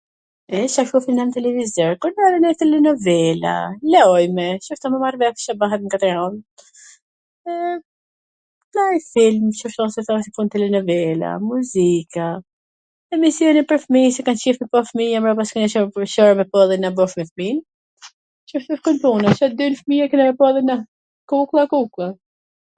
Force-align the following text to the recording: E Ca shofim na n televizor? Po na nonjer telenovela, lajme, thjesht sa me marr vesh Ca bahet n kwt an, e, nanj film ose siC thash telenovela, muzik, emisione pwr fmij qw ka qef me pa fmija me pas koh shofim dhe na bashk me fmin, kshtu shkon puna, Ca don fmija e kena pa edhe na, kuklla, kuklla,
E 0.59 0.61
Ca 0.73 0.83
shofim 0.89 1.15
na 1.15 1.23
n 1.27 1.31
televizor? 1.35 1.91
Po 2.03 2.09
na 2.11 2.29
nonjer 2.35 2.55
telenovela, 2.61 3.51
lajme, 3.95 4.45
thjesht 4.63 4.81
sa 4.87 4.89
me 4.93 4.97
marr 5.03 5.17
vesh 5.23 5.43
Ca 5.45 5.53
bahet 5.59 5.81
n 5.83 5.91
kwt 5.95 6.03
an, 6.21 6.35
e, 7.49 7.59
nanj 8.79 9.01
film 9.13 9.45
ose 9.53 9.99
siC 10.07 10.09
thash 10.09 10.51
telenovela, 10.57 11.29
muzik, 11.51 12.13
emisione 13.19 13.61
pwr 13.73 13.79
fmij 13.85 14.13
qw 14.19 14.23
ka 14.29 14.33
qef 14.41 14.57
me 14.65 14.71
pa 14.73 14.79
fmija 14.91 15.19
me 15.29 15.37
pas 15.41 15.51
koh 15.55 15.69
shofim 15.77 16.37
dhe 16.69 16.77
na 16.83 16.89
bashk 17.03 17.15
me 17.23 17.29
fmin, 17.31 17.57
kshtu 18.47 18.73
shkon 18.81 18.97
puna, 19.05 19.37
Ca 19.41 19.45
don 19.61 19.73
fmija 19.85 20.05
e 20.11 20.13
kena 20.15 20.31
pa 20.41 20.45
edhe 20.53 20.61
na, 20.75 20.83
kuklla, 21.33 21.63
kuklla, 21.75 22.09